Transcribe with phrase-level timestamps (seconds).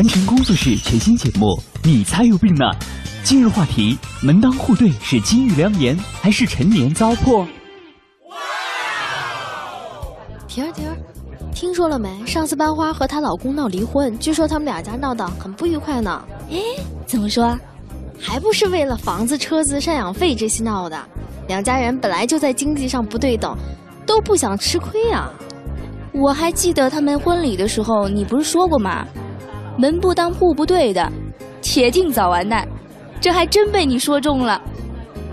[0.00, 2.64] 凡尘工作室全新节目，你才有病呢！
[3.22, 7.46] 今日话题：门当户对是金玉良言，还是陈年糟粕？
[10.48, 10.96] 婷儿，婷儿，
[11.54, 12.08] 听说了没？
[12.24, 16.24] 上次班花和她老公闹离婚，据说他们两家闹得很不愉快呢。
[16.50, 16.56] 哎，
[17.04, 17.54] 怎么说？
[18.18, 20.98] 还不是为了房子、车子、赡养费这些闹的。
[21.46, 23.54] 两家人本来就在经济上不对等，
[24.06, 25.30] 都不想吃亏啊。
[26.14, 29.06] 我还记得他们婚礼的时候，你不是说过吗？
[29.80, 31.10] 门不当户不对的，
[31.62, 32.68] 铁定早完蛋。
[33.18, 34.60] 这还真被你说中了。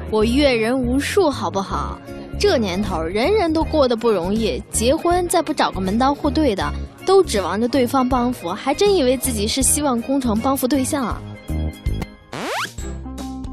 [0.09, 1.99] 我阅人无数，好不好？
[2.39, 6.63] 这年头，人人都过得不容易，结婚再不找个门当户对的，
[7.05, 11.19] 都指望着对方帮扶，还真以为自己是希望工程帮扶对象啊。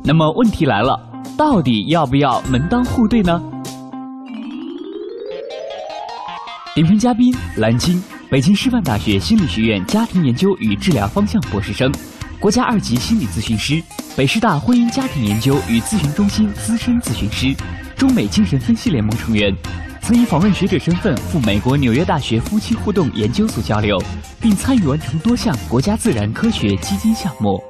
[0.04, 0.96] 那么问题来了，
[1.36, 3.42] 到底要不要门当户对呢？
[6.76, 8.00] 点评嘉宾：蓝鲸，
[8.34, 11.88] 北京师范大学心理学院家庭研究与治疗方向博士生，
[12.40, 13.80] 国家二级心理咨询师，
[14.16, 17.54] 北师大婚姻家庭研究与咨询中心资深咨询师，
[17.96, 19.56] 中美精神分析联盟成员，
[20.02, 24.02] 曾以访问学者身份赴美国纽约大学夫妻互动研究所交流，
[24.40, 27.62] 并参与完成多项国家自然科学基金项目。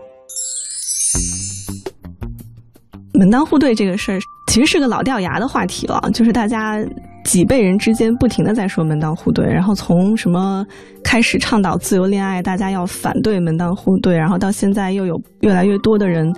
[3.13, 4.19] 门当户对这个事儿，
[4.55, 6.79] 其实是个老掉牙的话题了，就是大家
[7.25, 10.65] 几辈人之间不停的在说门当户对，然后从什么
[11.03, 16.33] 开始倡导自由恋爱，大家要反对门当户对，然后到现在又有越来越多的人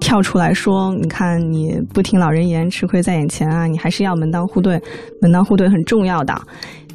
[0.00, 4.82] 跳出来说，你看你不听老人言，吃亏在眼前啊，你还是要门当户对，
[5.20, 6.34] 门当户对很重要的。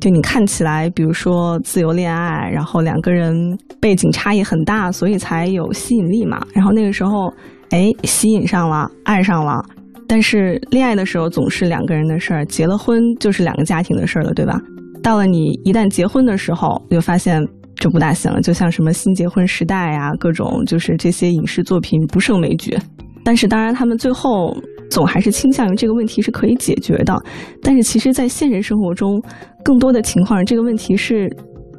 [0.02, 3.34] 就你看起来，比如说自由恋爱，然后两个人
[3.80, 6.46] 背景差异很大，所以才有吸引力嘛。
[6.54, 7.34] 然后那个时候。
[7.70, 9.62] 哎，吸引上了，爱上了，
[10.08, 14.60] 但是恋爱的时候总是两个人的事儿，结了婚就是两个家庭的事儿了，对吧？
[15.04, 22.78] 到了你一旦结婚的时候，就发现这不大行了，就像什么新结婚时代啊，各种就是这些影视作品不胜枚举。
[23.24, 24.56] 但是当然，他们最后
[24.90, 27.16] 总还是倾向于这个问题是可以解决的。
[27.62, 29.22] 但是其实，在现实生活中，
[29.64, 31.30] 更多的情况这个问题是。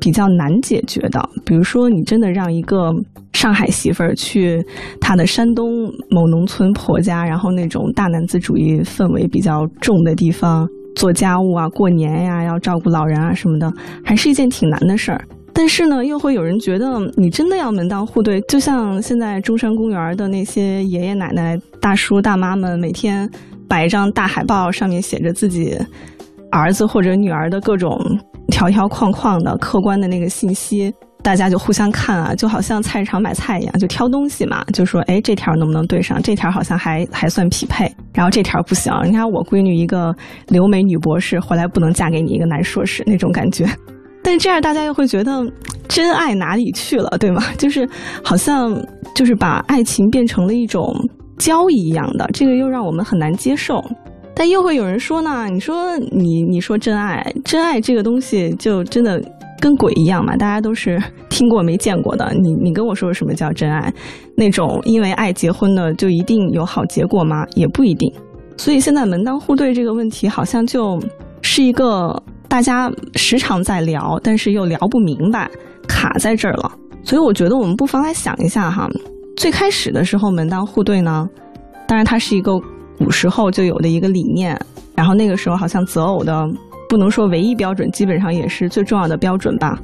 [0.01, 2.93] 比较难解决的，比如说你真的让一个
[3.39, 4.61] 上海媳妇儿去
[5.01, 10.67] 她的山东某农村婆家，然后那种大男子主义氛围比较重的地方
[10.97, 13.73] 做家务啊、过年呀、要照顾老人啊什么的，
[14.05, 15.25] 还是一件挺难的事儿。
[15.53, 23.31] 但是呢，又会有人觉得你真的要门当户对，就像现在中山公园的那些爷爷奶奶、大叔大妈们，每天
[23.69, 25.79] 摆一张大海报，上面写着自己
[26.51, 27.97] 儿子或者女儿的各种。
[28.51, 30.91] 条条框框的客观的那个信息，
[31.29, 36.19] 大家就互相看啊，就好像菜市场买菜一样，就挑东西嘛，就说哎，这条能不能对上？
[36.23, 37.85] 这条好像还还算匹配，
[38.15, 38.91] 然后这条不行。
[39.05, 40.11] 你看我闺女一个
[40.47, 43.67] 留美女博士，回来不能嫁给你一个男硕士那种感觉。
[44.25, 45.45] 但是这样大家又会觉得
[45.87, 47.45] 真爱哪里去了，对吗？
[47.59, 47.87] 就是
[48.25, 48.75] 好像
[49.15, 50.97] 就是把爱情变成了一种
[51.39, 53.85] 交易一样的，这个又让我们很难接受。
[54.35, 55.47] 但又会有人说呢？
[55.51, 59.21] 你说你你说真爱，真爱这个东西就真的
[59.61, 60.37] 跟鬼一样嘛？
[60.37, 62.33] 大家都是听过没见过的。
[62.41, 63.93] 你你跟我说什么叫真爱？
[64.35, 67.47] 那种因为爱结婚的就一定有好结果吗？
[67.55, 68.13] 也不一定。
[68.57, 71.01] 所以现在门当户对这个问题，好像就
[71.43, 75.51] 是一个大家时常在聊，但是又聊不明白，
[75.87, 76.73] 卡在这儿了。
[77.03, 78.89] 所以我觉得我们不妨来想一下哈，
[79.37, 81.29] 最开始的时候门当户对呢，
[81.87, 82.61] 当然它是一个。
[82.99, 84.61] 古时候就有的一个理念，
[84.97, 86.45] 然后那个时候好像择偶的
[86.89, 89.79] 不能说唯一标准，基本上也是最重要的标准吧。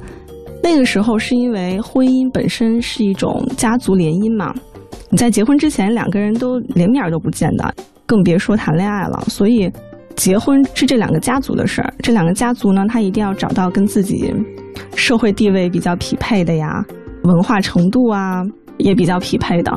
[0.63, 4.53] 那个时候是因为婚姻本身是一种家族联姻嘛，
[5.11, 7.71] 你在结婚之前两个人都连面都不见的，
[8.07, 9.19] 更别说谈恋爱了。
[9.27, 9.71] 所以
[10.15, 14.33] 结婚是这两个家族的事儿，这两个家族呢，他一定要找到跟自己
[14.95, 16.83] 社会地位比较匹配的呀，
[17.25, 18.41] 文化程度啊
[18.77, 19.71] 也比较匹配的。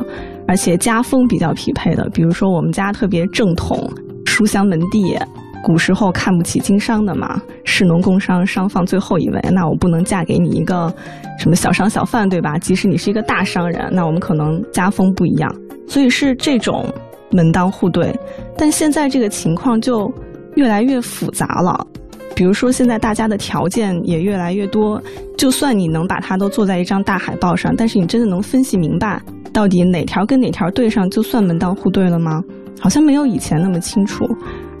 [0.47, 3.87] 而且家风比较匹配的，比如说我们家特别正统，
[4.25, 5.15] 书香门第，
[5.63, 10.93] 古时候看不起经商的嘛，士农工商，商放最后一位，那我不能嫁给你一个
[11.37, 12.57] 什么小商小贩，对吧？
[12.57, 15.53] 即使你是一个大商人，那我们可能家风不一样，
[15.87, 16.85] 所以是这种
[17.31, 18.17] 门当户对。
[18.57, 20.11] 但现在这个情况就
[20.55, 21.85] 越来越复杂了，
[22.35, 25.01] 比如说现在大家的条件也越来越多，
[25.37, 29.21] 就算你能把它都做在一张大海报上，但是你真的能分析明白？
[29.51, 32.41] 到底哪条跟哪条对上就算门当户对了吗？
[32.79, 34.25] 好像没有以前那么清楚。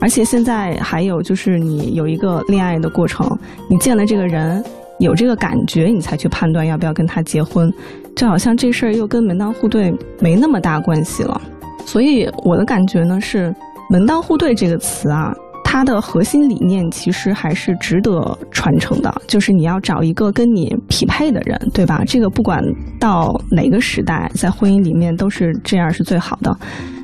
[0.01, 3.27] 而且现在还有就是你有一个恋爱的过程，
[3.69, 4.63] 你见了这个人
[4.99, 7.71] 有这个感觉，你才去判断要不要跟他结婚。
[8.15, 11.39] 就好像这事儿又跟门当户对没那么大关系了。
[11.85, 13.53] 所以我的感觉呢是，
[13.89, 22.03] 门当户对这个词啊，它的核心理念其实还是值得传承的，就是你要找一个跟你匹配的人，对吧？
[22.05, 22.61] 这个不管
[22.99, 26.55] 到哪个时代，在婚姻里面都是这样是最好的。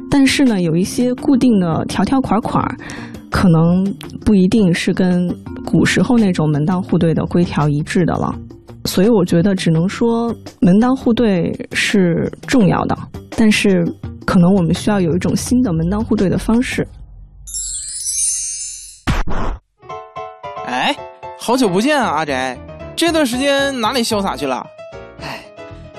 [0.09, 2.63] 但是呢，有一些固定的条条款款，
[3.29, 3.83] 可能
[4.25, 5.27] 不一定是跟
[5.65, 8.33] 古时候那种门当户对的规条一致的了。
[8.85, 12.95] 所以我觉得，只能说门当户对是重要的，
[13.35, 13.83] 但是
[14.25, 16.87] 可能我们需要有一种新的门当户对的方式。
[20.67, 20.95] 哎，
[21.39, 22.57] 好久不见啊，阿宅！
[22.95, 24.65] 这段时间哪里潇洒去了？
[25.19, 25.43] 哎，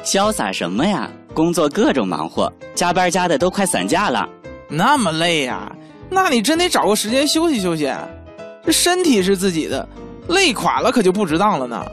[0.05, 1.11] 潇洒什么呀？
[1.37, 4.27] 工作各种忙活，加班加的都快散架了。
[4.71, 5.71] 那么累呀？
[6.09, 7.93] 那你真得找个时间休息休息。
[8.65, 9.87] 这身体是自己的，
[10.29, 11.85] 累垮了可就不值当了呢。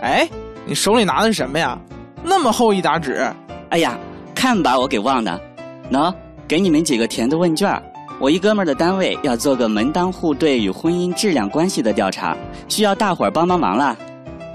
[0.00, 0.28] 哎，
[0.66, 1.78] 你手里拿的是什么呀？
[2.24, 3.24] 那么厚一沓纸。
[3.68, 3.96] 哎呀，
[4.34, 5.40] 看把我给忘的。
[5.88, 6.12] 喏，
[6.48, 7.80] 给你们几个填的问卷。
[8.18, 12.36] 我一哥们儿的单位要做个门当户对与婚姻质量关系的调查，
[12.66, 13.96] 需要大伙儿帮帮忙了。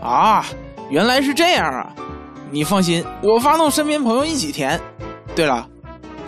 [0.03, 0.45] 啊，
[0.89, 1.95] 原来是这样啊！
[2.49, 4.79] 你放心，我发动身边朋友一起填。
[5.35, 5.67] 对了，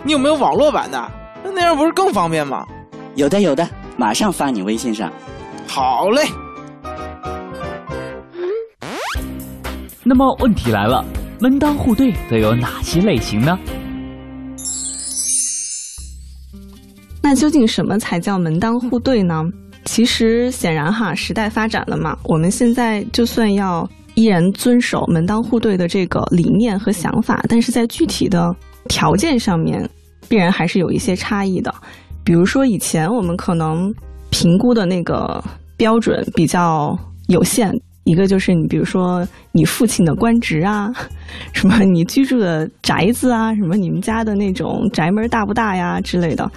[0.04, 1.10] 你有没有网络版的？
[1.54, 2.66] 那样不是更方便吗？
[3.14, 5.10] 有的，有的，马上发你微信上。
[5.66, 6.22] 好嘞。
[10.04, 11.04] 那么问题来了，
[11.40, 13.58] 门当户对都有哪些类型呢？
[17.22, 19.42] 那究竟什么才叫门当户对呢？
[19.84, 28.54] 其实显然哈，时代发展了嘛，我们现在就算要依然遵守门当户对的这个理念和想法，但是在具体的
[28.88, 29.88] 条件上面，
[30.28, 31.74] 必然还是有一些差异的。
[32.24, 33.92] 比如说以前我们可能
[34.30, 35.42] 评估的那个
[35.76, 36.98] 标准比较
[37.28, 37.72] 有限。
[38.04, 40.90] 一个就是你，比如说你父亲的官职啊，
[41.52, 46.50] 什么你居住的宅子啊，什么你们家的那种宅门大不大呀之类的，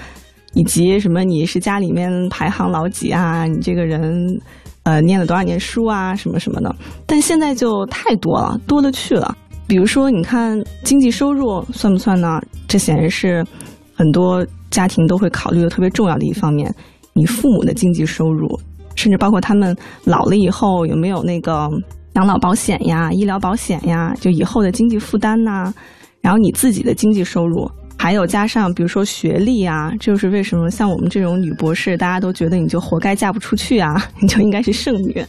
[0.54, 4.40] 以及什么你是家里面排行老几啊，你这个人
[4.84, 6.76] 呃念了多少年书啊，什么什么的。
[7.06, 9.36] 但现在就太多了，多了去了。
[9.68, 12.40] 比如说，你看经济收入算不算呢？
[12.68, 13.46] 这显然是
[13.94, 16.74] 很多家庭都会考虑的特别重要的一方面。
[17.14, 18.48] 你父母的经济收入。
[18.96, 21.68] 甚至包括他们老了以后有没有那个
[22.14, 25.74] 养老保险呀、医疗保险呀，就以后的经济负担呐。
[26.22, 27.68] 然后你自己的经济收入，
[27.98, 35.26] 还有加上比如说学历啊，这就是为什么像我们这种女博士，大家都觉得你就活该嫁不出去啊， 你就应该是剩女，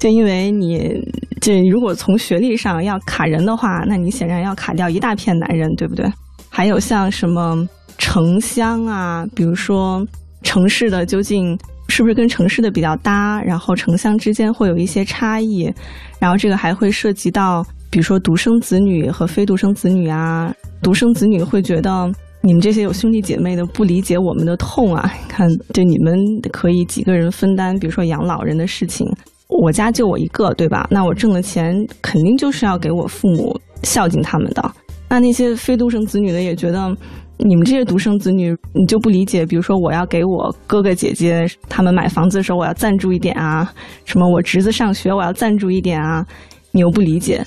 [0.00, 1.00] 就因为你
[1.40, 6.04] 这如果从学历上要卡人的话，那你显然要卡掉一大片男人，对不对？
[6.48, 7.66] 还有像什么
[7.98, 10.04] 城乡啊，比如说
[10.42, 11.58] 城市的究竟。
[11.88, 13.40] 是不是跟城市的比较搭？
[13.42, 15.72] 然后城乡之间会有一些差异，
[16.18, 20.52] 然后这个还会涉及到，比如说独生子女和非独生子女啊。
[20.82, 22.10] 独生子女会觉得
[22.42, 26.14] 你们这些有兄弟姐妹的不理解我们的痛啊，看，就你们
[26.52, 29.06] 可以几个人分担，比如说养老人的事情，
[29.48, 30.86] 我家就我一个，对吧？
[30.90, 34.70] 那我挣的钱肯定就是要给我父母孝敬他们的。
[35.08, 36.96] 那那些非独生子女的也觉得。
[37.38, 39.44] 你们这些独生子女，你就不理解？
[39.44, 43.62] 比如说，我要给我哥哥姐姐他们买房子的时候，我要赞助一点啊；
[44.06, 46.26] 什么我侄子上学，我要赞助一点啊，
[46.72, 47.44] 你又不理解。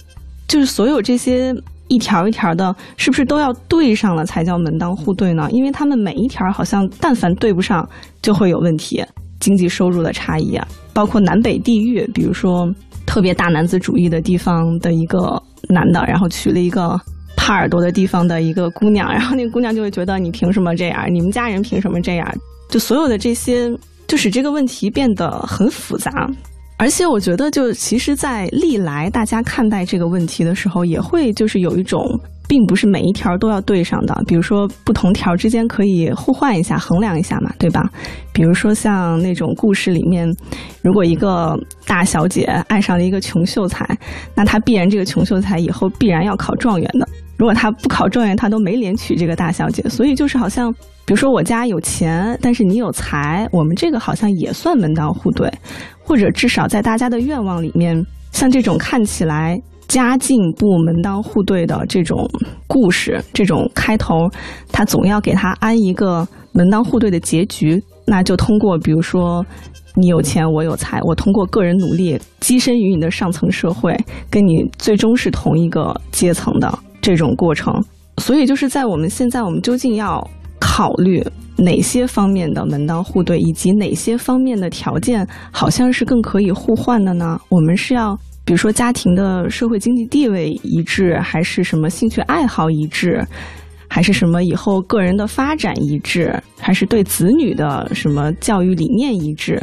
[0.48, 1.52] 就是所有这些
[1.90, 5.50] 一条一条的，是不是都要对上了才叫门当户对呢？
[5.52, 7.86] 因为他们每一条好像但凡对不上，
[8.22, 9.04] 就会有问题。
[9.42, 12.66] 经济收入的差异啊，包括南北地域，比如说
[13.06, 17.00] 特别大男子主义的地方的一个男的，然后娶了一个。
[17.38, 21.12] 耙耳朵的地方的一个姑娘，然后那个姑娘就会觉得你凭什么这样？
[21.12, 22.32] 你们家人凭什么这样？
[22.70, 23.72] 就所有的这些，
[24.08, 26.12] 就使这个问题变得很复杂。
[26.80, 32.02] 而且我觉得，就其实，在历来大家看待这个问题的时候，也会就是有一种。
[32.48, 37.88] 并不是每一条都要对上的，比如说不同条之间可以互换一下、衡量一下嘛，对吧？
[38.34, 40.28] 比如说像那种故事里面，
[40.82, 41.56] 如果一个
[41.86, 43.88] 大小姐爱上了一个穷秀才，
[44.34, 47.08] 那她必然这个穷秀才以后必然要考状元的。
[47.38, 49.84] 如果他不考状元，他都没脸娶这个大小姐。
[49.84, 50.74] 所以就是好像，
[51.06, 55.50] 比如说我家有钱，但是你有才，我们这个好像也算门当户对，
[56.10, 59.62] 或者至少在大家的愿望里面，像这种看起来。
[59.88, 62.30] 家境不门当户对的这种
[62.68, 64.30] 故事，这种开头，
[64.72, 67.84] 他总要给他安一个门当户对的结局。
[68.06, 69.44] 那就通过，比如说，
[69.96, 73.98] 你有钱，我有才，我通过个人努力跻身于你的上层社会，
[74.30, 77.74] 跟你最终是同一个阶层的这种过程。
[78.18, 80.24] 所以，就是在我们现在，我们究竟要
[80.60, 81.26] 考虑
[81.58, 87.40] 哪些方面的门当户对，以及哪些方面的条件好像是更可以互换的呢？
[87.50, 88.18] 我们是要。
[88.46, 93.24] 比如说家庭的社会经济地位一致，还是什么兴趣爱好一致，
[93.88, 99.62] 还是什么以后个人的发展一致，还是对子女的什么教育理念一致？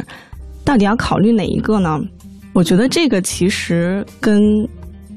[0.63, 1.99] 到底要考虑哪一个呢？
[2.53, 4.41] 我觉得这个其实跟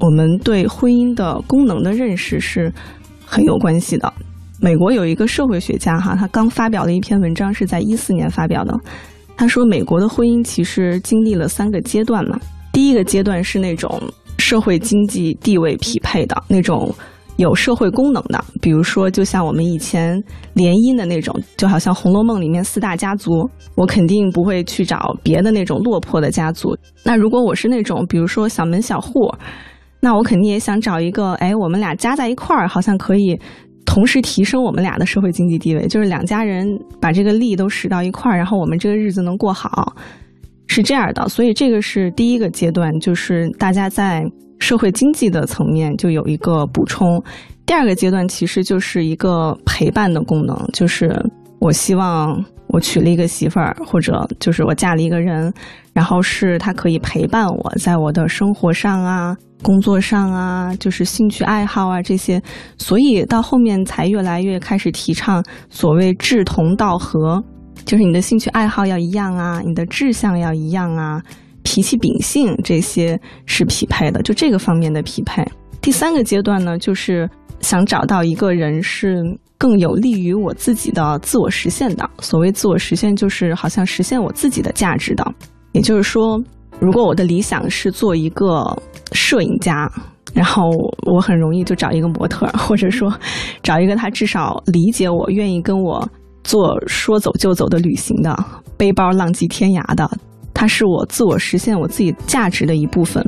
[0.01, 2.69] 我们对婚姻的功能的认识是
[3.25, 4.13] 很有关系的。
[4.63, 8.71] 美国有一个社会学家哈，他刚发表的一篇文章，是在一四年发表的。
[9.35, 12.39] 他说，美国的婚姻其实经历了三个阶段嘛。
[12.71, 13.99] 第一个阶段是那种
[14.37, 16.93] 社会经济地位匹配的那种
[17.37, 20.21] 有社会功能的，比如说就像我们以前
[20.53, 26.77] 联姻的那种，就好像《红楼梦》里面四大家族，我肯定不会去找别的那种落魄的家族。
[27.03, 29.33] 那如果我是那种，比如说小门小户，
[29.99, 33.39] 那我肯定也想找一个，哎，我们俩加在一块儿，好像可以。
[33.93, 36.65] 同时提升我们俩的社会经济地位，就是两家人
[37.01, 39.93] 把这个力都使到一块儿，然后我们这个日子能过好，
[40.67, 41.27] 是这样的。
[41.27, 44.23] 所以这个是第一个阶段，就是大家在
[44.59, 47.21] 社会经济的层面就有一个补充。
[47.65, 51.13] 第二个阶段其实就是一个陪伴的功能，就是
[51.59, 52.41] 我希望
[52.71, 55.53] 我娶了一个媳妇儿，或者就是我嫁了一个人，
[55.93, 59.35] 然后是他可以陪伴我在我的生活上啊。
[59.63, 62.41] 工作上啊，就是兴趣爱好啊这些，
[62.79, 67.39] 所以到后面才越来越开始提倡所谓志同道合，
[67.85, 71.21] 就是你的兴趣爱好要一样啊，你的志向要一样啊，
[71.61, 75.47] 脾气秉性这些是匹配的，就这个方面的匹配。
[75.79, 79.21] 第三个阶段呢，就是想找到一个人是
[79.61, 82.09] 更有利于我自己的自我实现的。
[82.19, 85.23] 所谓自我实现，就是好像实现我自己的价值的，
[85.73, 86.41] 也就是说。
[86.79, 88.75] 如果我的理想是做一个
[89.11, 89.87] 摄影家，
[90.33, 90.63] 然后
[91.05, 93.13] 我很容易就找一个模特， 或者说
[93.61, 96.03] 找一个他至少理解我、愿意跟我
[96.43, 98.35] 做说走就走的旅行的
[98.77, 100.09] 背包浪迹天涯的，
[100.55, 103.23] 他是我自我实现我自己价值的一部分。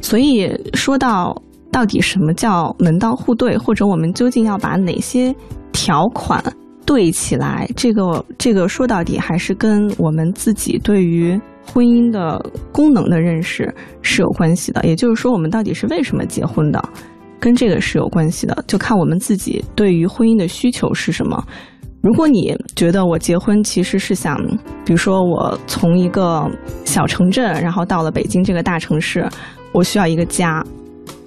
[0.00, 1.32] 所以说到
[1.76, 5.34] 到底什么叫门当户对，或者我们究竟要把哪些
[5.72, 6.42] 条款
[6.86, 11.38] 对起来，这个这个说到底还是跟我们自己对于。
[11.68, 12.40] 婚姻的
[12.70, 16.80] 功能的认识是有关系的，也就是说，我们到底是为什么结婚的，
[17.40, 21.44] 跟这个是有关系的，就看我们自己对于婚姻的需求是什么。
[22.00, 24.38] 如果你觉得我结婚其实是想，
[24.84, 26.48] 比如说我从一个
[26.84, 29.28] 小城镇，然后到了北京这个大城市，
[29.72, 30.64] 我需要一个家，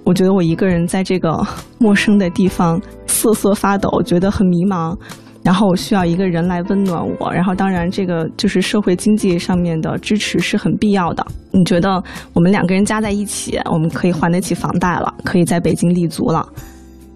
[0.10, 1.40] 我觉得我一个人在这个
[1.78, 4.98] 陌生的地方瑟瑟发抖，觉得很迷茫。
[5.44, 11.24] 然后我需要一个人来温暖我，然后当然这个就是社会经济上面的支持是很必要的。
[11.52, 16.44] 你觉得我们两个人加在一起，我们可以还得起房贷了，可以在北京立足了。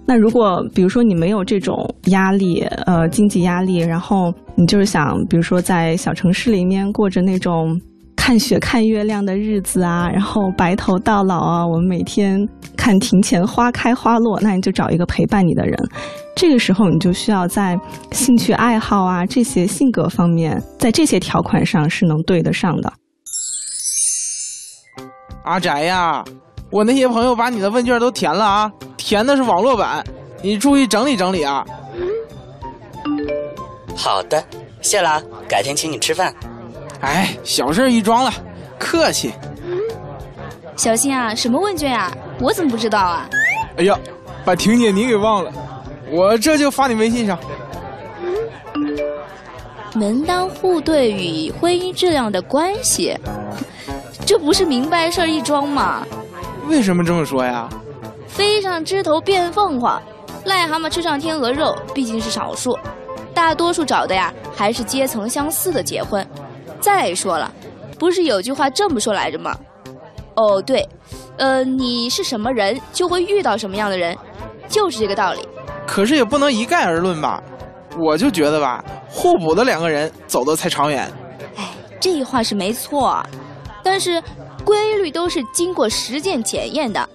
[0.05, 1.75] 那如果比如说你没有这种
[2.11, 7.75] 压力，呃，经济压力，然后你就是想，比如说在小城市里面过着那种。
[8.25, 12.39] 看雪看月亮的日子啊，然后白头到老啊，我们每天
[12.77, 15.77] 看庭前花开花落，那你就找一个陪伴你的人。
[16.33, 17.77] 这个时候你就需要在
[18.13, 22.93] 兴趣爱好啊这些性格方面，在这些条款上是能对得上的。
[25.43, 26.23] 阿宅呀，
[26.71, 30.01] 我那些朋友把你的问卷都填了啊，填的是网络版，
[30.41, 31.65] 你注意整理整理啊。
[33.97, 34.41] 好的，
[34.81, 36.33] 谢了，改天请你吃饭。
[37.03, 38.33] 哎，小事一桩了，
[38.79, 39.33] 客气。
[40.75, 42.11] 小新啊，什么问卷啊？
[42.39, 43.29] 我怎么不知道啊？
[43.77, 43.97] 哎呀，
[44.45, 45.51] 把婷姐你给忘了，
[46.09, 47.37] 我这就发你微信上。
[49.93, 53.15] 门当户对与婚姻质量的关系，
[54.25, 56.07] 这不是明白事儿一桩吗？
[56.67, 57.69] 为什么这么说呀？
[58.27, 60.01] 飞上枝头变凤凰，
[60.45, 62.75] 癞蛤蟆吃上天鹅肉，毕竟是少数，
[63.33, 66.25] 大多数找的呀还是阶层相似的结婚。
[66.83, 67.49] 再说了，
[67.97, 69.57] 不是有句话这么说来着吗？
[70.35, 70.85] 哦，对，
[71.37, 74.17] 呃，你是什么人，就会遇到什么样的人，
[74.67, 75.47] 就是这个道理。
[75.87, 77.41] 可是也不能一概而论吧？
[77.97, 81.09] 我就觉得吧，互补的两个人走的才长远。
[81.55, 81.69] 哎，
[82.01, 83.25] 这话是没错，
[83.81, 84.21] 但是
[84.65, 87.07] 规律都是经过实践检验的，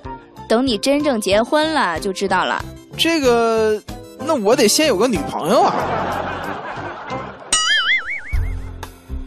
[0.48, 2.64] 等你真正结婚了就知道了。
[2.96, 3.78] 这个，
[4.20, 5.75] 那我得先有个女朋友啊。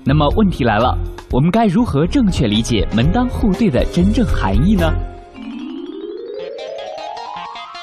[0.03, 0.97] 那么问题来了，
[1.29, 4.91] 我们该如何正确理解“门当户对”的真正含义呢？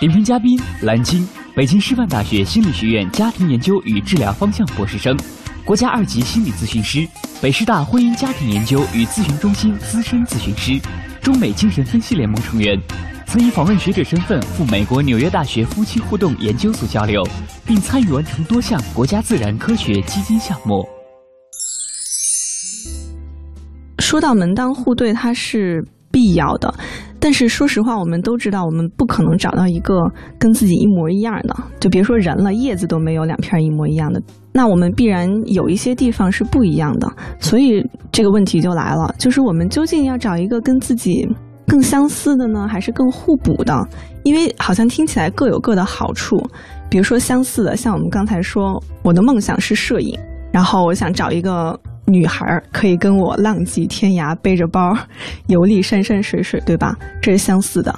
[0.00, 5.16] 点评嘉宾：蓝青，北京师范大学心理学院家庭研究与治疗方向博士生，
[5.64, 7.06] 国家二级心理咨询师，
[7.40, 10.80] 北师大婚姻家庭研究与咨询中心资深咨询师，
[11.22, 12.76] 中美精神分析联盟成员，
[13.26, 17.24] 曾以访问学者身份赴美国纽约大学夫妻互动研究所交流，
[17.64, 20.84] 并参与完成多项国家自然科学基金项目。
[24.08, 26.72] 说到门当户对，它是必要的，
[27.20, 34.18] 但是说实话，我们都知道，我们不可能找到一个跟自己一模一样的，就别说人了，叶子都没有两片一模一样的。
[34.50, 37.06] 那我们必然有一些地方是不一样的，
[37.38, 41.28] 所以这个问题就来了，就是我们究竟要找一个跟自己
[41.66, 43.86] 更相似的呢，还是更互补的？
[44.22, 46.42] 因为好像听起来各有各的好处。
[46.88, 50.18] 比如说相似的，像我们刚才说，我的梦想是摄影，
[50.50, 51.78] 然后我想找一个。
[52.08, 54.96] 女孩可以跟我浪迹天涯，背着包
[55.46, 56.96] 游历山山水水，对吧？
[57.20, 57.94] 这是相似的。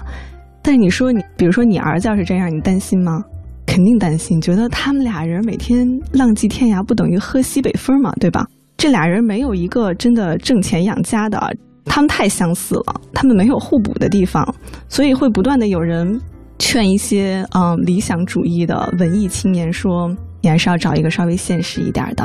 [0.63, 3.23] 但是你说你，比如说你儿子要是这样，你担心吗？
[3.67, 8.45] 肯定担心，觉得他们俩人每天浪迹天涯，不等于喝西北风嘛，对吧？
[8.77, 11.39] 这俩人没有一个真的挣钱养家的，
[11.85, 14.45] 他们太相似了，他们没有互补的地方，
[14.89, 16.21] 所以会不断的有人
[16.59, 22.25] 劝一些嗯理想主义的文艺青年说，你还是要找一个稍微现实一点的。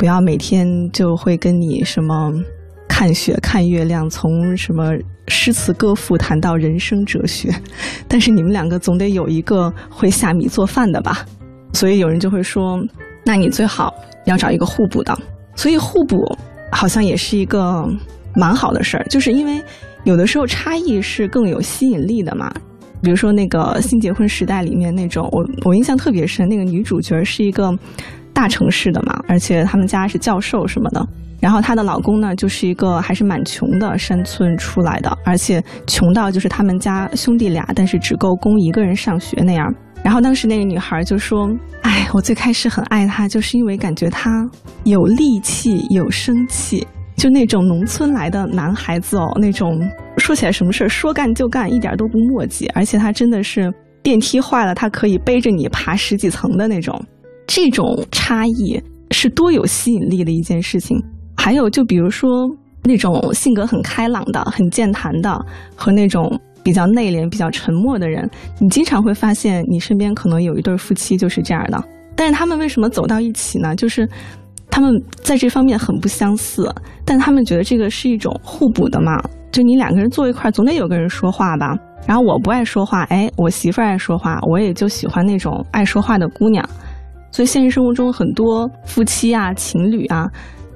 [0.00, 2.32] 不要每天就会跟你什么
[2.88, 4.94] 看雪看月亮，从什么
[5.28, 7.54] 诗词歌赋谈到人生哲学，
[8.08, 11.26] 但是你们两个总得有一个会下米做饭的吧？
[11.74, 12.80] 所以有人就会说，
[13.26, 15.14] 那你最好要找一个互补的。
[15.54, 16.16] 所以互补
[16.72, 17.86] 好像也是一个
[18.34, 19.62] 蛮好的事儿，就是因为
[20.04, 22.50] 有的时候差异是更有吸引力的嘛。
[23.02, 27.70] 比如说那个新结婚时代里面那种，我我印象特别深，那个女主角是一个。
[28.32, 31.06] 大城市的嘛，而且他们家是教授什么的，
[31.40, 39.66] 然后她的老公呢，就是一个还是蛮穷的山村出来的，而且穷到就是他们家兄弟俩，但是只够供一个人上学那样。
[40.02, 41.46] 然后当时那个女孩就说
[41.82, 44.48] ：“哎，我最开始很爱他，就是因为感觉他
[44.84, 49.78] 有力气、有生气，就那种农村来的男孩子哦，那种
[50.16, 53.70] 说起来什么事儿说干就干，一点都不墨迹，而且他真的是
[54.02, 56.98] 电梯坏了，他可以背着你爬十几层的那种。”
[57.52, 58.80] 这种差异
[59.10, 60.96] 是多有吸引力的一件事情。
[61.36, 62.48] 还有，就比如说
[62.84, 65.36] 那种性格很开朗的、很健谈的，
[65.74, 68.30] 和那种比较内敛、比较沉默的人，
[68.60, 71.84] 你经常会发现，你身边可能有一对夫妻就是这样的。
[72.14, 73.74] 但是他们为什么走到一起呢？
[73.74, 74.08] 就是
[74.70, 76.72] 他们在这方面很不相似，
[77.04, 79.20] 但他们觉得这个是一种互补的嘛。
[79.50, 81.76] 就你两个人坐一块儿，总得有个人说话吧。
[82.06, 86.64] 然后我不爱说话，哎，我媳妇儿爱说话，我也就喜欢那种爱说话的姑娘。
[87.30, 90.26] 所以现实生活中很多夫妻啊、情侣啊，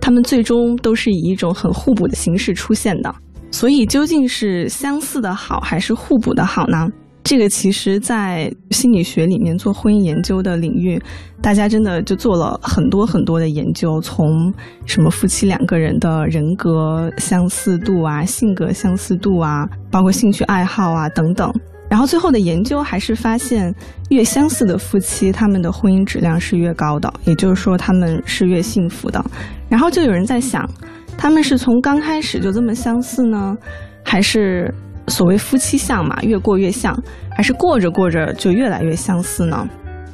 [0.00, 3.14] 他们最终都是以一种很互补的形式出现的。
[3.50, 6.88] 所以究竟是相似的好还是互补的好呢？
[7.22, 11.00] 这个其实，在心理学里面做婚姻研究的领域，
[11.40, 14.52] 大家真的就做了很多很多的研究，从
[14.84, 21.50] 什么夫妻两个人的人格相似度啊、性格相似度啊，包括兴趣爱好啊等等。
[21.94, 23.72] 然后最后的研究还是发现，
[24.08, 29.24] 越相似的夫妻，他们的婚姻质量是越高的，也就是说他们是越幸福的。
[29.68, 30.68] 然后就有人在想，
[31.16, 33.56] 他们是从刚开始就这么相似呢，
[34.04, 34.74] 还是
[35.06, 39.64] 所谓夫妻相嘛，越过越像，还是过着过着就越来越相似呢？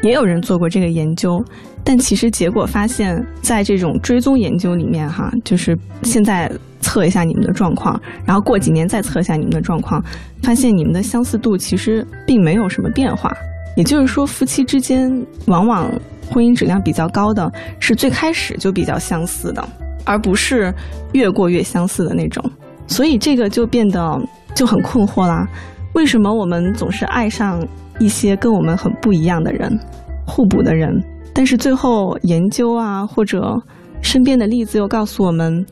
[0.02, 1.42] 也有人做过这个研究，
[1.84, 10.02] 但其实结果发现，在这种追踪研究里面，哈，就是现在测一下你们的状况，然后过几年再测一下你们的状况，
[10.42, 13.30] 发现你们的相似度其实并没有什么变化。
[13.76, 15.10] 也就是说，夫妻之间
[15.46, 15.90] 往往
[16.30, 19.62] 婚姻质量比较高的是最开始就比较相似的，
[20.04, 20.72] 而不是
[21.12, 22.42] 越过越相似的那种。
[22.86, 24.18] 所以这个就变得
[24.54, 25.46] 就很困惑啦。
[25.92, 27.62] 为什么我们总是爱上？
[28.00, 29.78] 一些跟我们很不一样的人，
[30.26, 30.90] 互补的人，
[31.32, 33.56] 但是最后研究啊，或者
[34.02, 35.64] 身边的例子又告诉我们，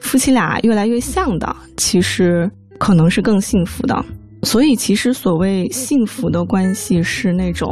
[0.00, 4.02] 夫妻俩越来越像的，其实可能是更幸福的。
[4.42, 7.68] 所以，其实所谓幸福的关系是那种。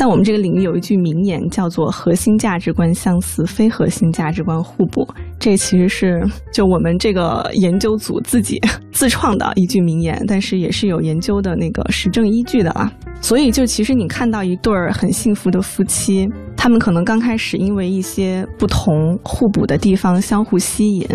[0.00, 5.06] 在我们这个领域有一句名言，叫做“核心价值观相似，非核心价值观互补”。
[5.38, 8.58] 这其实是就我们这个研究组自己
[8.92, 12.90] 自创的一句名言，但是也是有研究的那个实证依据的啦。
[13.20, 21.06] 所以，就其实你看到一对儿很幸福的夫妻，他们可能刚开始因为一些不同互补的地方相互吸引，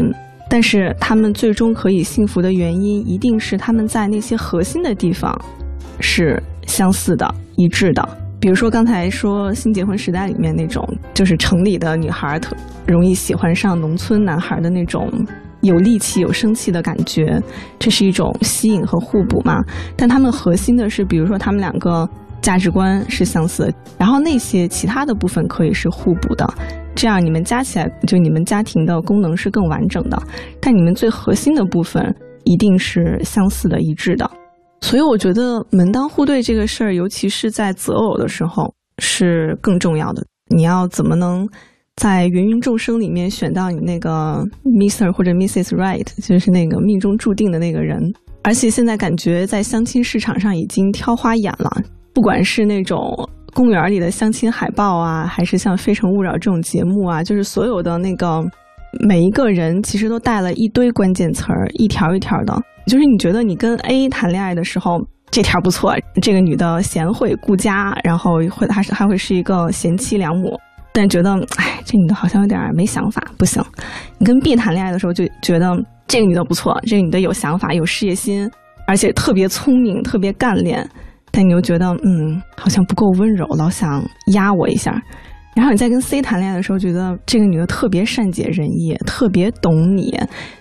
[0.47, 5.35] 但是他们最终可以幸福的原因，一定是他们在那些核心的地方
[5.99, 8.07] 是相似的、一致的。
[8.45, 12.55] 比如说刚才说新结婚时代里面那种，就是城里的女孩特
[12.85, 15.09] 容易喜欢上农村男孩的那种
[15.61, 17.41] 有力气、有生气的感觉，
[17.79, 19.63] 这是一种吸引和互补嘛。
[19.97, 22.07] 但他们核心的是，比如说他们两个
[22.39, 26.47] 价值观是相似，然后那些其他的部分可以是互补的，
[26.93, 30.21] 这样你们加起来就你们家庭的功能是更完整的。
[30.61, 34.29] 但你们最核心的部分一定是相似的、一致的。
[34.81, 40.23] 所以我觉得门当户对这个事儿，尤其是在择偶的时候是更重要的。
[40.55, 41.47] 你要怎么能
[41.95, 48.13] 在芸芸众生里面选到你那个 Mr 或者 Mrs Right，就是那个命中注定的那个人？
[48.43, 51.71] 而且现在感觉在相亲市场上已经挑花眼了，
[52.13, 53.01] 不管是那种
[53.55, 58.43] 公园里的相亲海报啊，还是像《非诚勿扰》这种节目啊，就是所有的那个
[58.99, 62.61] 每一个人其实都带了一堆关键词儿，一条一条的。
[62.85, 64.99] 就是你觉得你跟 A 谈恋爱的时候，
[65.31, 70.57] 这条不错，这个女的贤惠顾家，然后会还是还会是一个贤妻良母。
[70.93, 73.61] 但觉得，哎，这女的好像有点没想法，不行。
[74.17, 75.75] 你跟 B 谈恋爱的时候就觉得
[76.07, 78.49] 这个女的不错，这个女的有想法、有事业心，
[78.87, 80.89] 而且特别聪明、特别干练。
[81.31, 84.01] 但你又觉得，嗯，好像不够温柔，老想
[84.33, 85.01] 压我一下。
[85.55, 90.11] 然后你在跟 C 谈恋爱的时候，觉得这个女的特别善解人意，特别懂你，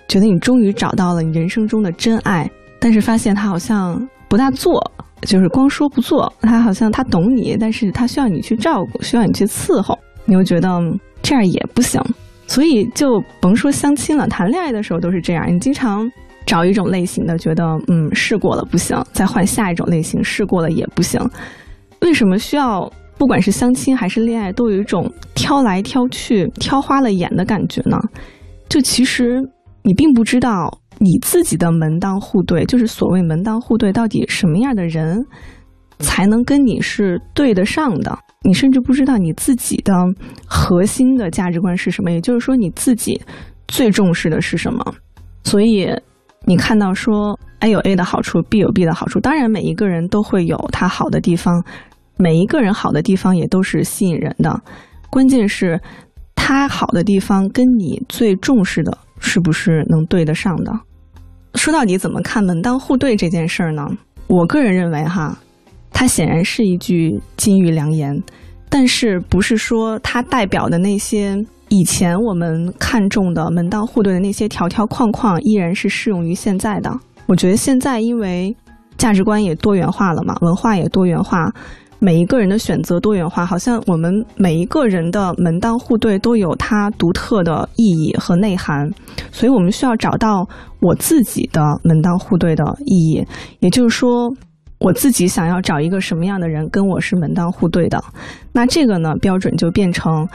[0.07, 2.49] 觉得你终于找到了你人生中的真爱。
[2.79, 4.81] 但是发现她好像不大做，
[5.23, 6.33] 就是光说不做。
[6.41, 9.99] 她好像她懂你，但是她需要你去照顾，需要你去伺候。
[10.27, 10.81] 你又觉得
[11.23, 12.01] 这样也不行，
[12.47, 15.45] 所以就甭说相亲了，谈恋爱的时候都是这样。
[15.53, 16.09] 你经常
[16.47, 21.21] 找一种类型的，觉得嗯试过了不行，再换下一种类型，试过了也不行。
[22.01, 27.99] 为什么需要不管是相亲还是恋爱，都有一种挑来挑去、挑花了眼的感觉呢？
[28.69, 29.41] 就其实
[29.83, 35.25] 你并不知道你自己的门当户对，就是所谓门当户对，到底什么样的人
[35.99, 38.19] 才能跟你是对得上的。
[38.43, 39.95] 你甚至不知道你自己的
[40.47, 43.21] 核心的价值观是什么，也就是说你自己
[43.69, 44.85] 最重视的是什么。
[45.45, 45.89] 所以
[46.45, 51.65] 你看到说 A 有 A 的好处，B 有 B 的好处，当然每一个人都会有他好的地方，
[52.17, 54.61] 每一个人好的地方也都是吸引人的。
[55.11, 55.81] 关键是
[56.35, 60.73] 他好的地方跟你最重视的是不是能对得上的。
[61.55, 63.87] 说到底，怎么看门当户对这件事儿呢？
[64.27, 65.39] 我个人认为哈。
[65.97, 68.21] 它显然是一句金玉良言，
[68.69, 71.37] 但是不是说它代表的那些
[71.69, 76.93] 以前我们看重的门当户对的那些条条框框依然是适用于现在的？
[77.27, 78.55] 我觉得现在因为
[78.99, 81.49] 价值观也多元化了嘛，文化也多元化，
[82.05, 88.87] 每一个人的选择多元化，好像我们每一个人的门当户对都有它独特的意义和内涵，
[89.33, 90.47] 所以我们需要找到
[90.81, 93.27] 我自己的门当户对的意义，
[93.61, 94.31] 也就是说。
[94.81, 98.05] 我自己想要找一个什么样的人跟我是门当户对的，
[98.53, 100.29] 那这个呢标准就变成，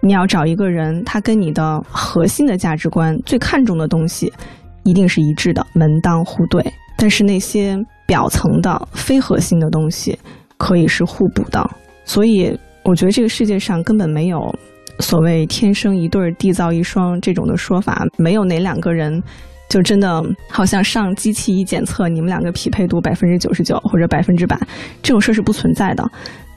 [0.00, 4.32] 你要找一个人，他跟你的核心的价值观最看重的东西，
[4.82, 6.64] 一定是一致的，门当户对。
[6.96, 10.18] 但是那些表层的非核心的东西，
[10.62, 11.60] 可以是互补的。
[12.04, 14.38] 所以我觉得这个世界上根本没有
[15.00, 19.20] 所谓天生一对缔造一双这种的说法，没有哪两个人。
[19.68, 24.54] 就真的好像上机器一检测，你们两个匹配度百分之九十九或者百分之百，
[25.02, 26.04] 这种事儿是不存在的，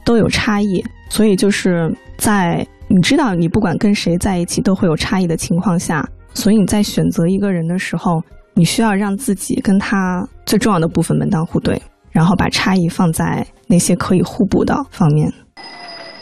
[0.03, 0.83] 都有差异。
[1.09, 8.21] 所以就是在你知道你不管跟谁在一起都会有差异的情况下，所以你在选择一个人的时候，
[8.53, 11.81] 你需要让自己跟他最重要的部分门当户对，
[12.15, 15.29] 然后把差异放在那些可以互补的方面。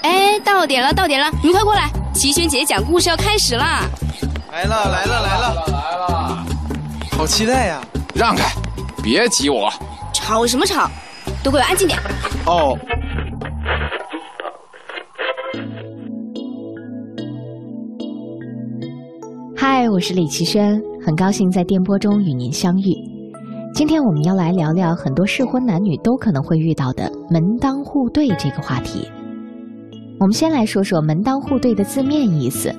[0.02, 3.84] 哎，到点了，到点了，你们快过来，齐轩姐讲故事要开始啦！
[4.52, 6.46] 来了，来了，来了，来了。
[7.12, 7.80] 好期待呀！
[8.16, 8.52] 让开，
[9.04, 9.72] 别挤我！
[10.12, 10.90] 吵什么吵？
[11.44, 12.00] 都给我安静点！
[12.48, 12.76] 哦。
[19.56, 23.13] 嗨，我是李奇轩，很高兴在电波中与您相遇。
[23.74, 29.10] 今天我们要来聊聊很多适婚男女都可能会遇到的门当户对这个话题。
[30.20, 32.72] 我们先来说说门当户对的字面意思。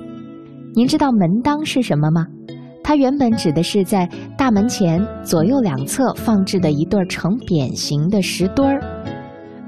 [0.73, 2.25] 您知道门当是什么吗？
[2.81, 8.81] 它原本指的是在大门前左右两侧放置的一对儿呈扁形的石墩儿，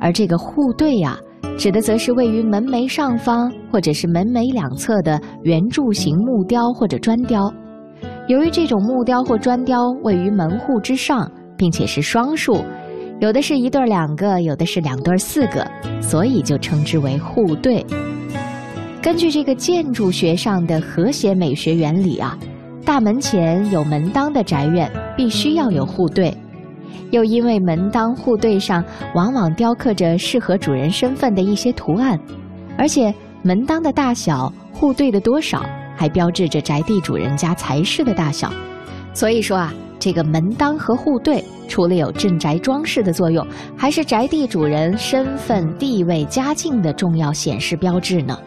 [0.01, 1.19] 而这个户对呀，
[1.59, 7.53] 指的则是位于门楣上方或者是门楣两侧的圆柱形木雕或者砖雕。
[8.29, 12.65] 由于这种木雕或砖雕位于门户之上，并且是双数，
[13.21, 15.67] 有的是一对两个，有的是两对四个，
[16.01, 17.85] 所以就称之为户对。
[19.01, 22.37] 根据这个建筑学上的和谐美学原理啊。
[22.85, 26.33] 大门前有门当的宅院，必须要有户对。
[27.11, 32.17] 又因为门当户对上往往雕刻着适合主人身份的一些图案，
[32.79, 33.12] 而且
[33.43, 38.53] 门当的大小、户对的多少，还标志着宅地主人家财势的大小。
[39.15, 48.39] 所以说啊，这个门当和户对，除了有镇宅装饰的作用，还是宅地主人身份地位、家境的重要显示标志呢。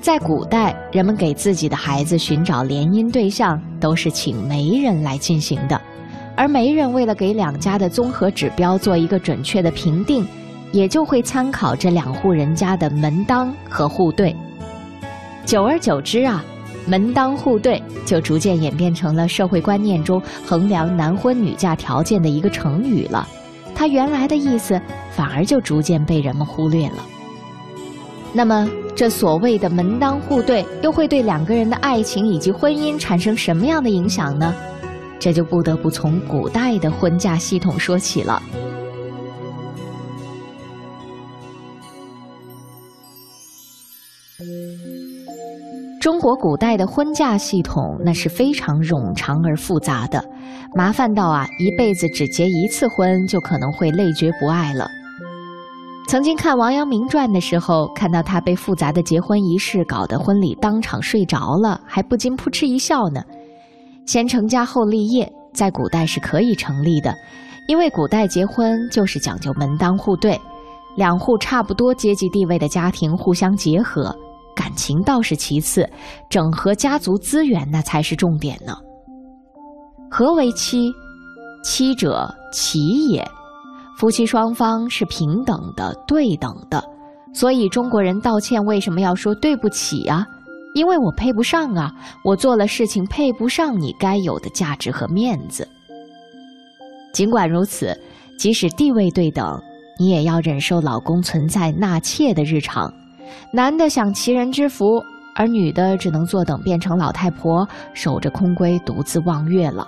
[0.00, 5.80] 在古代，人们给自己的孩子寻找联姻对象，都是请媒人来进行的。
[6.36, 10.26] 而媒人为了给两家的综合指标做一个准确的评定，
[10.72, 14.34] 也就会参考这两户人家的门当和户对。
[15.44, 16.44] 久而久之啊，
[16.86, 23.26] 门当户对就逐渐演变成了社会观念中衡量男婚女嫁条件的一个成语了。
[23.74, 27.06] 它原来的意思反而就逐渐被人们忽略了。
[28.32, 34.54] 那么，这所谓的门当户对，又会对两个人的爱情以及婚姻产生什么样的影响呢？
[35.18, 38.40] 这就不得不从古代的婚嫁系统说起了。
[46.00, 50.24] 中国古代的婚嫁系统那是非常冗长而复杂的，
[50.74, 54.88] 麻烦到啊，一辈子只结一次婚就可能会累觉不爱了。
[56.08, 63.22] 曾经看王阳明传的时候，看到他被复杂的结婚仪式搞得婚礼当场睡着了，还不禁扑哧一笑呢。
[64.06, 67.14] 先成家后立业，在古代是可以成立的，
[67.68, 70.40] 因为古代结婚就是讲究门当户对，
[70.96, 74.16] 两户差不多阶级地位的家庭互相结合。
[74.54, 75.88] 感情倒是其次，
[76.28, 78.74] 整合家族资源那才是重点呢。
[80.10, 80.92] 何为妻？
[81.62, 83.26] 妻者，齐也。
[83.98, 86.82] 夫妻双方是平等的、对等的，
[87.34, 90.26] 所以中国人道歉为什么要说对不起啊？
[90.74, 91.92] 因为我配不上啊，
[92.24, 95.68] 我做了事情配不上你该有的价值和面子。
[97.12, 97.94] 尽管如此，
[98.38, 99.60] 即使地位对等，
[99.98, 102.90] 你也要忍受老公存在纳妾的日常。
[103.52, 105.02] 男的享齐人之福，
[105.34, 109.86] 而女的只能坐等变成老太婆，守着空闺独自望月了。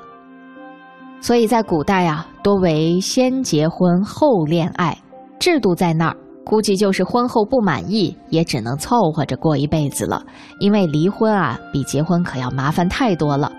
[1.21, 4.97] 所以在古代啊，多为先结婚后恋爱，
[5.39, 10.21] 制度在那儿，估计就是婚后不满意，也只能凑合着过一辈子了。
[10.59, 13.53] 因为离婚啊，比结婚可要麻烦太多了。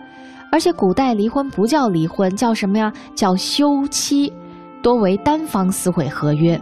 [0.51, 2.91] 而且古代离婚不叫离婚，叫什么呀？
[3.15, 4.31] 叫休妻，
[4.81, 6.59] 多为单方撕毁合约。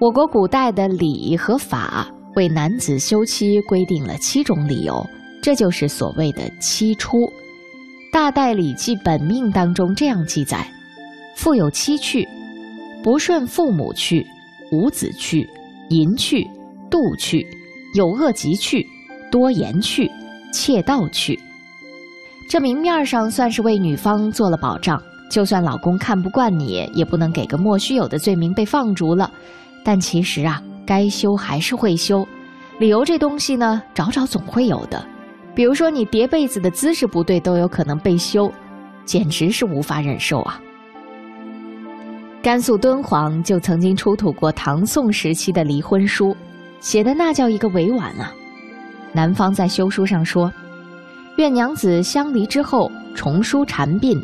[0.00, 5.06] 我国古代的礼和法为男子休妻规定了七种理由，
[5.42, 7.18] 这就是所谓的妻出。
[8.10, 10.66] 《大代礼记本命》当中这样记载：
[11.36, 12.26] 父有妻去，
[13.02, 14.26] 不顺父母去，
[14.72, 15.46] 无子去，
[15.90, 16.48] 淫去，
[16.90, 17.46] 妒去，
[17.94, 18.86] 有恶疾去，
[19.30, 20.10] 多言去，
[20.50, 21.38] 窃盗去。
[22.48, 24.98] 这明面上算是为女方做了保障，
[25.30, 29.30] 就算老公看不惯你，也不能给个莫须有的罪名被放逐了。
[29.84, 32.26] 但其实啊，该修还是会修，
[32.78, 35.04] 理由这东西呢，找找总会有的。
[35.54, 38.50] 比如说你叠被子的姿势不对，都有可能被修，
[39.04, 40.60] 简直是无法忍受啊。
[42.42, 46.34] 甘肃敦煌就曾经出土过唐宋时期的离婚书，
[46.80, 48.32] 写的那叫一个委婉啊。
[49.12, 50.50] 男方在休书上说
[51.36, 54.16] ：“愿娘子相离之后，重梳蝉鬓，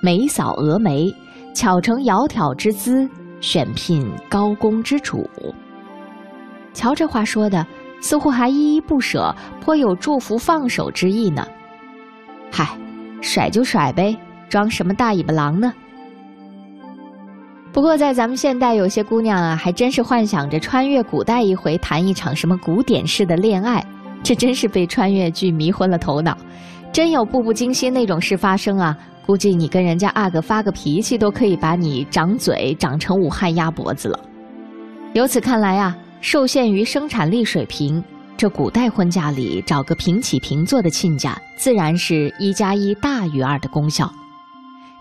[0.00, 1.12] 眉扫蛾眉，
[1.54, 3.08] 巧成窈窕之姿。”
[3.44, 5.28] 选聘高工之主，
[6.72, 7.64] 瞧这话说的，
[8.00, 11.46] 似乎还依依不舍，颇有祝福放手之意呢。
[12.50, 12.66] 嗨，
[13.20, 14.16] 甩就甩呗，
[14.48, 15.70] 装什么大尾巴狼呢？
[17.70, 23.84] 不过在咱们现代，有些姑娘啊，还真是幻想着穿越古代一回，谈一场什么古典式的恋爱，
[24.22, 26.34] 这真是被穿越剧迷昏了头脑。
[26.94, 28.96] 真有步步惊心那种事发生啊！
[29.26, 34.20] 估计你跟人家阿哥发个脾气，都可以把你长嘴长成武汉鸭脖子了。
[35.14, 38.02] 由此看来啊，受限于生产力水平，
[38.36, 44.12] 这古代婚嫁里找个平起平坐的亲家，自然是一加一大于二的功效。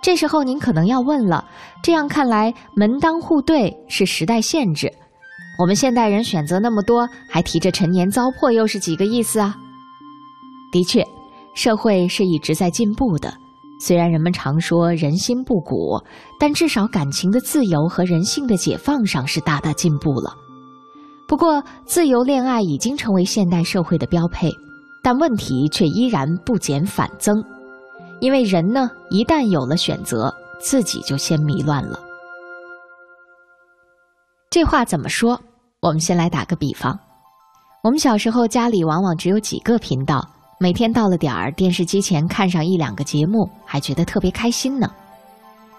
[0.01, 1.43] 这时候您可能要问了：
[1.81, 4.91] 这样看来，门当户对是时代限制，
[5.59, 9.55] 我们现代人选择那么多，还提着陈年糟粕，又是几个意思啊？
[10.71, 11.05] 的确，
[11.55, 13.33] 社会是一直在进步的。
[13.85, 16.01] 虽然人们常说人心不古，
[16.39, 20.33] 但至少感情的自由和人性的解放上是大大进步了。
[21.27, 24.49] 不过，自由恋爱已经成为现代社会的标配，
[25.03, 27.43] 但问题却依然不减反增。
[28.21, 31.99] 因为人呢，一旦有了选择，自己就先迷乱了。
[34.49, 35.37] 这话怎么说？
[35.81, 36.97] 我们先来打个比方，
[37.83, 40.25] 我们小时候家里往往只有几个频道。
[40.63, 44.89] 每天到了点儿，电视机前看上一两个节目，还觉得特别开心呢。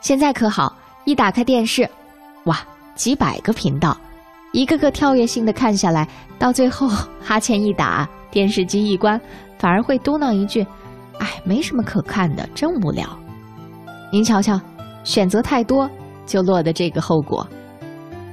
[0.03, 1.89] 现在可好，一打开电视，
[2.45, 2.59] 哇，
[2.95, 3.97] 几百个频道，
[4.53, 6.07] 一个个跳跃性的看下来，
[6.39, 6.87] 到最后
[7.19, 9.19] 哈欠一打，电视机一关，
[9.59, 10.61] 反而会嘟囔一句
[11.19, 13.09] ：“哎，没什么可看的，真无聊。”
[14.13, 14.61] 您瞧瞧，
[15.03, 15.91] 选择太多，
[16.27, 17.49] 就落得这个后果。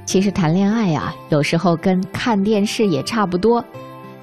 [0.04, 3.64] 其实谈恋爱啊，有时候跟看电视也差不多，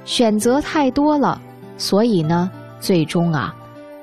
[0.06, 1.42] 选择太多了。
[1.80, 3.56] 所以呢，最终啊，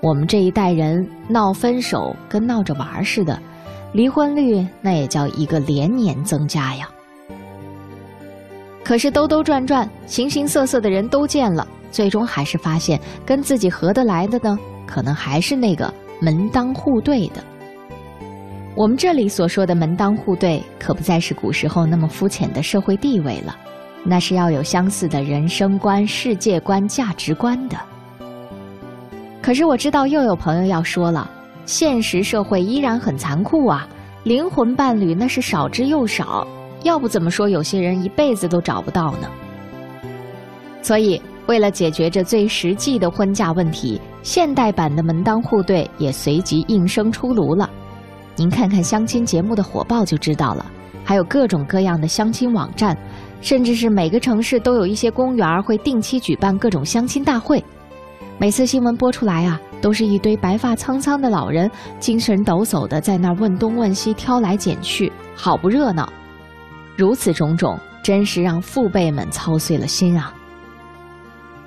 [0.03, 3.39] 我们这一代人闹分手跟闹着玩似的，
[3.93, 6.89] 离婚率那也叫一个连年增加呀。
[8.83, 17.45] 可是兜兜转转，形形色色的人都见了，最终还是发现跟自己合得来的呢，可能还是那个门当户对的。
[18.75, 23.57] 我们这里所说的门当户对，可不再是古时候那么肤浅的社会地位了，
[24.07, 27.77] 那是要有相似的人生观、世界观、价值观的。
[29.43, 31.29] 可是我知道又有朋友要说了，
[31.65, 33.87] 现实社会依然很残酷啊，
[34.25, 36.47] 灵魂伴侣那是少之又少，
[36.83, 39.29] 要不怎么说有些人一辈子都找不到呢？
[40.83, 47.69] 所以，为了解决这最实际的婚嫁问题，现代版的门当户对也随即应声出炉了。
[48.35, 50.67] 您看看相亲节目的火爆就知道了，
[51.05, 52.97] 还有各种各样的相亲网站，
[53.47, 57.65] 甚至是每个城市都有一些公园会定期举办各种相亲大会。
[58.39, 66.13] 每次新闻播出来啊，都是一堆白发苍苍的老人，精神抖擞的在那儿问东问西，挑来拣去，好不热闹。
[66.97, 70.35] 如此种种，真是让父辈们操碎了心啊。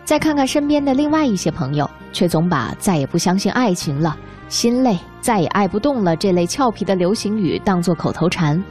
[0.03, 4.17] 再看看身边的另外一些朋友，却总把再也不相信爱情了。
[4.49, 6.13] 心累，再也爱不动了。
[6.13, 8.61] 这类俏皮的流行语当作口头禅，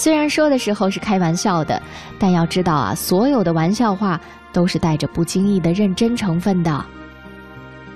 [0.00, 1.78] 虽然说的时候是开玩笑的，
[2.18, 4.18] 但要知道啊，所有的玩笑话
[4.50, 6.82] 都是带着不经意的认真成分的。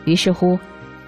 [0.04, 0.58] 于是乎，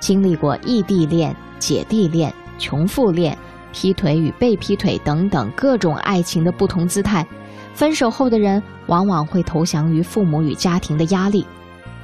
[0.01, 3.37] 经历过异地恋、姐弟恋、穷富恋、
[3.75, 7.27] 劈腿与被劈腿等等各种爱情的不同姿态，
[7.75, 11.47] 分手后的人往往会投降于父母与家庭的压力，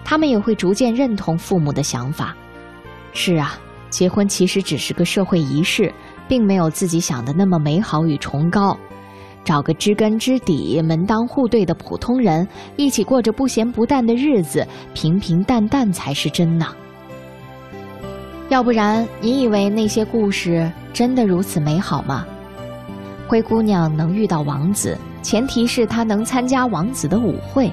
[0.04, 2.36] 他们也会逐渐认同父母的想法。
[3.14, 3.58] 是啊。
[3.88, 5.92] 结婚其实只是个社会仪式，
[6.32, 8.74] 并没有自己想的那么美好与崇高。
[9.44, 16.68] 找个知根知底、门当户对的普通人，一起过着不咸不淡的日子，平平淡淡才是真呢。
[18.48, 22.24] 要不然，你以为那些故事真的如此美好吗？
[23.28, 27.70] 灰姑娘能遇到王子，前提是她能参加王子的舞会，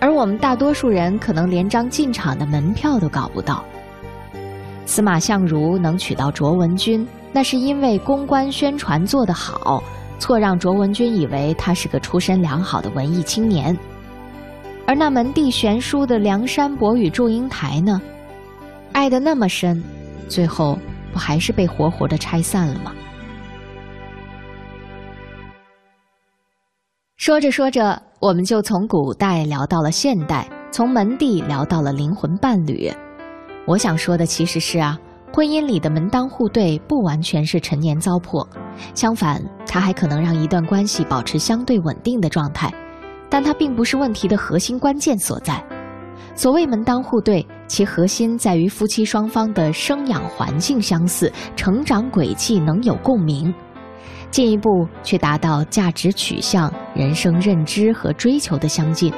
[0.00, 3.62] 而我们大多数人可能连张进场的门票都搞不到。
[4.86, 9.82] 司马相如能娶到卓文君，那是因为公关宣传做得好，
[10.18, 13.76] 错让卓文君以为他是个出身良好的文艺青年。
[14.86, 18.00] 而那门第悬殊的梁山伯与祝英台呢？
[18.92, 19.82] 爱得那么深，
[20.28, 20.78] 最后
[21.12, 22.92] 不还是被活活的拆散了吗？
[27.16, 32.90] 说着说着，我们就从古代聊到了现代，从门第聊到了灵魂伴侣。
[33.66, 34.98] 我想说的其实是啊，
[35.32, 38.46] 婚姻里的门当户对不完全是陈年糟粕，
[38.94, 42.72] 相反，它还可能让一段关系保持相对稳定的状态，
[43.30, 45.62] 但它并不是问题的核心关键所在。
[46.34, 53.52] 所谓门当户对，其核心在于夫妻双方的生养环境相似，成长轨迹能有共鸣，
[54.30, 59.12] 进一步去达到价值取向、人生认知和追求的相近。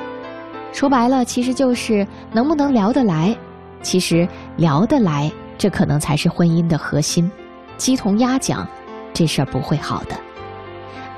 [0.72, 3.34] 说白了，其实就是能不能聊得来。
[3.82, 7.30] 其实聊得来，这可能才是婚姻的核心。
[7.76, 8.66] 鸡同鸭讲，
[9.12, 10.16] 这事儿不会好的。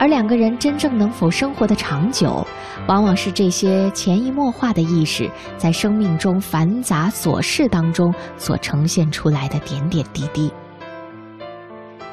[0.01, 2.45] 而两个人真正能否生活的长久，
[2.89, 10.53] 往往是这些潜移默化的意识，在生命中繁杂琐事当中所呈现出来的点点滴滴。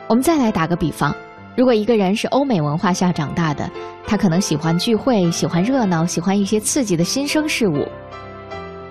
[0.07, 1.11] 我们再来打个比方，
[1.57, 3.67] 如果一个人是欧美文化下长大的，
[4.05, 7.87] 他可能喜欢聚会，喜欢热闹，喜欢一些刺激的新生事物。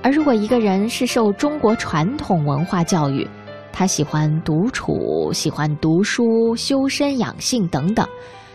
[0.02, 3.28] 而如果一个人是受中国传统文化教育，
[3.72, 8.06] 他喜欢独处、喜欢读书、修身养性等等，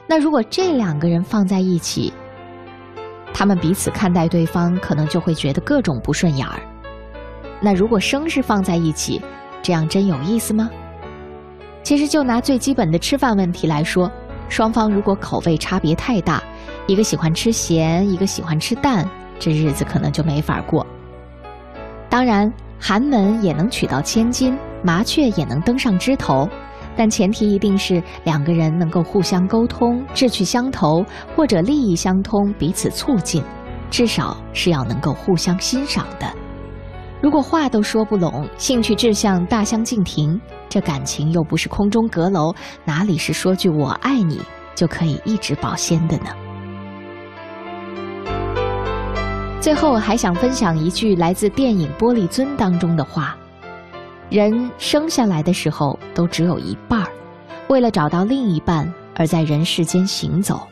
[0.08, 2.14] 那如果这两个人放在一起，
[3.34, 6.60] 他们彼此看待对方，可能就会觉得各种不顺眼儿。
[7.62, 9.22] 那如果生是放在一起，
[9.62, 10.70] 这样真有意思吗？
[11.84, 14.12] 其实就拿最基本的吃饭问题来说，
[14.50, 16.42] 双方如果口味差别太大，
[16.88, 19.08] 一个喜欢吃咸，一个喜欢吃淡，
[19.40, 20.86] 这日子可能就没法过。
[22.14, 26.48] 当然，寒门也能娶到千金，麻雀也能登上枝头，
[26.96, 31.04] 但前提一定是两个人能够互相沟通，志趣相投，
[31.36, 33.44] 或者利益相通，彼此促进，
[33.90, 36.32] 至少是要能够互相欣赏的。
[37.20, 42.54] 如果话都说不拢，兴趣志向大相径庭，这感情又不是空中阁楼，
[42.86, 44.40] 哪里是说句我爱你
[44.76, 46.28] 就可以一直保鲜的呢？
[49.64, 53.34] 最后还想分享一句来自电影《玻璃樽》当中的话：
[54.30, 57.08] 人生下来的时候都只有一半儿，
[57.70, 60.68] 为了找到另一半而在人世间行走。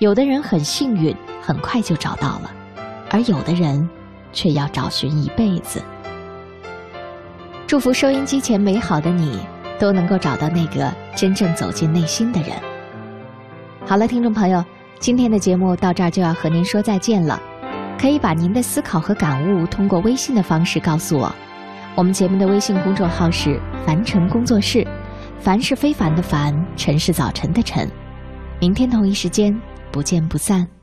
[0.00, 2.50] 有的人很幸运，很快就找到了，
[3.08, 3.88] 而有的人
[4.32, 5.80] 却要找寻一辈子。
[7.68, 9.38] 祝福收音机前美好的你，
[9.78, 12.50] 都能够找到那个真正走进内心的人。
[13.86, 14.64] 好了，听众朋友，
[14.98, 17.40] 今天的节目到这儿就要和您说再见了。
[17.98, 21.34] 可以把您的思考和感悟通过微信的方式告诉我。
[21.94, 24.86] 我们节目的微信公众号是“凡尘工作室”，
[25.38, 27.88] 凡是非凡的凡，尘是早晨的晨。
[28.60, 29.58] 明天同一时间
[29.92, 30.73] 不见不散。